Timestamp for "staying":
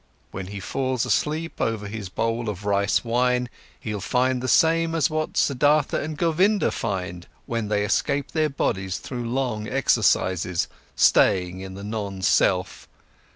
10.95-11.59